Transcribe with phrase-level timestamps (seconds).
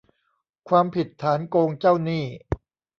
[0.69, 2.23] ความผิดฐานโกงเจ้าหนี้